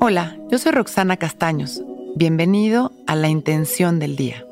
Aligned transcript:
Hola, 0.00 0.38
yo 0.48 0.58
soy 0.58 0.70
Roxana 0.70 1.16
Castaños. 1.16 1.82
Bienvenido 2.14 2.92
a 3.08 3.16
La 3.16 3.28
Intención 3.28 3.98
del 3.98 4.14
Día, 4.14 4.46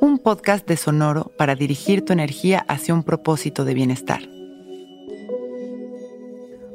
un 0.00 0.20
podcast 0.20 0.68
de 0.68 0.76
Sonoro 0.76 1.32
para 1.36 1.56
dirigir 1.56 2.04
tu 2.04 2.12
energía 2.12 2.64
hacia 2.68 2.94
un 2.94 3.02
propósito 3.02 3.64
de 3.64 3.74
bienestar. 3.74 4.22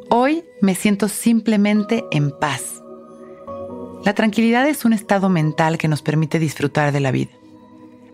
Hoy 0.09 0.43
me 0.59 0.75
siento 0.75 1.07
simplemente 1.07 2.04
en 2.11 2.38
paz. 2.38 2.84
La 4.04 4.13
tranquilidad 4.16 4.67
es 4.67 4.83
un 4.83 4.91
estado 4.91 5.29
mental 5.29 5.77
que 5.77 5.88
nos 5.88 6.01
permite 6.01 6.39
disfrutar 6.39 6.91
de 6.91 6.99
la 6.99 7.11
vida, 7.11 7.31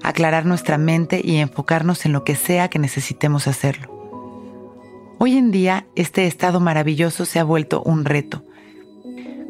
aclarar 0.03 0.45
nuestra 0.45 0.77
mente 0.77 1.19
y 1.23 1.37
enfocarnos 1.37 2.05
en 2.05 2.11
lo 2.11 2.23
que 2.23 2.35
sea 2.35 2.69
que 2.69 2.77
necesitemos 2.77 3.47
hacerlo. 3.47 3.91
Hoy 5.17 5.35
en 5.35 5.49
día, 5.49 5.87
este 5.95 6.27
estado 6.27 6.59
maravilloso 6.59 7.25
se 7.25 7.39
ha 7.39 7.43
vuelto 7.43 7.81
un 7.81 8.05
reto 8.05 8.43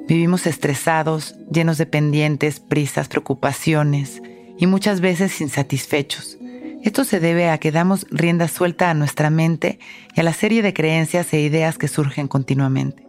Vivimos 0.07 0.45
estresados, 0.45 1.35
llenos 1.51 1.79
de 1.79 1.87
pendientes, 1.87 2.59
prisas, 2.59 3.07
preocupaciones 3.07 4.21
y 4.57 4.67
muchas 4.67 5.01
veces 5.01 5.41
insatisfechos. 5.41 6.37
Esto 6.83 7.03
se 7.03 7.19
debe 7.19 7.49
a 7.49 7.57
que 7.57 7.71
damos 7.71 8.05
rienda 8.11 8.47
suelta 8.47 8.91
a 8.91 8.93
nuestra 8.93 9.31
mente 9.31 9.79
y 10.15 10.19
a 10.19 10.23
la 10.23 10.33
serie 10.33 10.61
de 10.61 10.75
creencias 10.75 11.33
e 11.33 11.41
ideas 11.41 11.79
que 11.79 11.87
surgen 11.87 12.27
continuamente. 12.27 13.07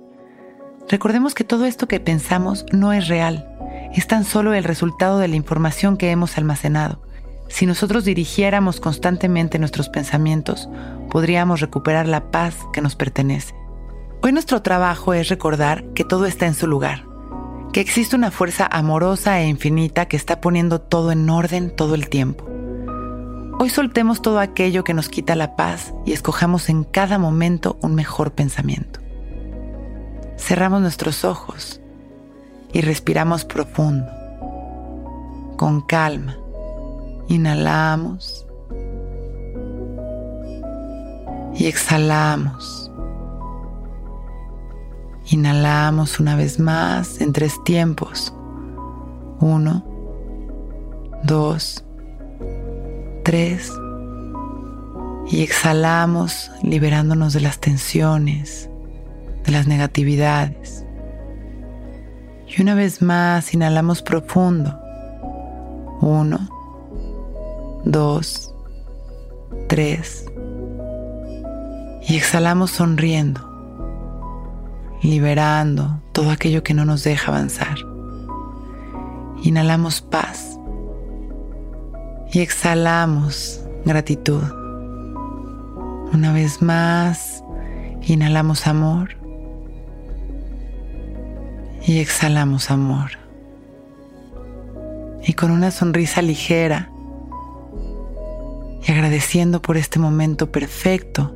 Recordemos 0.88 1.34
que 1.34 1.44
todo 1.44 1.66
esto 1.66 1.86
que 1.86 2.00
pensamos 2.00 2.64
no 2.72 2.94
es 2.94 3.08
real, 3.08 3.46
es 3.94 4.06
tan 4.06 4.24
solo 4.24 4.54
el 4.54 4.64
resultado 4.64 5.18
de 5.18 5.28
la 5.28 5.36
información 5.36 5.98
que 5.98 6.10
hemos 6.10 6.38
almacenado. 6.38 7.02
Si 7.48 7.66
nosotros 7.66 8.06
dirigiéramos 8.06 8.80
constantemente 8.80 9.58
nuestros 9.58 9.90
pensamientos, 9.90 10.68
podríamos 11.10 11.60
recuperar 11.60 12.08
la 12.08 12.30
paz 12.30 12.56
que 12.72 12.80
nos 12.80 12.96
pertenece. 12.96 13.54
Hoy 14.26 14.32
nuestro 14.32 14.60
trabajo 14.60 15.14
es 15.14 15.28
recordar 15.28 15.84
que 15.94 16.02
todo 16.02 16.26
está 16.26 16.46
en 16.46 16.54
su 16.54 16.66
lugar, 16.66 17.06
que 17.72 17.80
existe 17.80 18.16
una 18.16 18.32
fuerza 18.32 18.66
amorosa 18.68 19.40
e 19.40 19.46
infinita 19.46 20.06
que 20.06 20.16
está 20.16 20.40
poniendo 20.40 20.80
todo 20.80 21.12
en 21.12 21.30
orden 21.30 21.70
todo 21.70 21.94
el 21.94 22.08
tiempo. 22.08 22.44
Hoy 23.60 23.70
soltemos 23.70 24.22
todo 24.22 24.40
aquello 24.40 24.82
que 24.82 24.94
nos 24.94 25.08
quita 25.08 25.36
la 25.36 25.54
paz 25.54 25.94
y 26.04 26.10
escojamos 26.10 26.68
en 26.70 26.82
cada 26.82 27.20
momento 27.20 27.78
un 27.82 27.94
mejor 27.94 28.32
pensamiento. 28.32 28.98
Cerramos 30.36 30.80
nuestros 30.80 31.24
ojos 31.24 31.80
y 32.72 32.80
respiramos 32.80 33.44
profundo, 33.44 34.10
con 35.56 35.82
calma. 35.82 36.36
Inhalamos 37.28 38.44
y 41.54 41.66
exhalamos. 41.66 42.85
Inhalamos 45.28 46.20
una 46.20 46.36
vez 46.36 46.60
más 46.60 47.20
en 47.20 47.32
tres 47.32 47.54
tiempos. 47.64 48.32
Uno, 49.40 49.84
dos, 51.24 51.84
tres. 53.24 53.72
Y 55.28 55.42
exhalamos 55.42 56.52
liberándonos 56.62 57.32
de 57.32 57.40
las 57.40 57.58
tensiones, 57.58 58.70
de 59.44 59.50
las 59.50 59.66
negatividades. 59.66 60.84
Y 62.46 62.62
una 62.62 62.76
vez 62.76 63.02
más 63.02 63.52
inhalamos 63.52 64.02
profundo. 64.02 64.78
Uno, 66.02 66.38
dos, 67.84 68.54
tres. 69.66 70.24
Y 72.02 72.16
exhalamos 72.16 72.70
sonriendo 72.70 73.45
liberando 75.02 76.00
todo 76.12 76.30
aquello 76.30 76.62
que 76.62 76.74
no 76.74 76.84
nos 76.84 77.04
deja 77.04 77.30
avanzar. 77.30 77.76
Inhalamos 79.42 80.00
paz 80.00 80.58
y 82.32 82.40
exhalamos 82.40 83.62
gratitud. 83.84 84.42
Una 86.12 86.32
vez 86.32 86.62
más, 86.62 87.42
inhalamos 88.02 88.66
amor 88.66 89.16
y 91.86 91.98
exhalamos 91.98 92.70
amor. 92.70 93.12
Y 95.24 95.34
con 95.34 95.50
una 95.50 95.70
sonrisa 95.70 96.22
ligera 96.22 96.90
y 98.86 98.92
agradeciendo 98.92 99.60
por 99.60 99.76
este 99.76 99.98
momento 99.98 100.50
perfecto, 100.50 101.35